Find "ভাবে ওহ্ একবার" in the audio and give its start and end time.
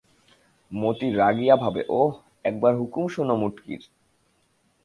1.55-2.73